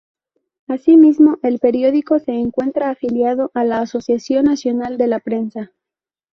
[0.67, 5.73] Asimismo, el periódico se encuentra afiliado a la Asociación Nacional de la Prensa.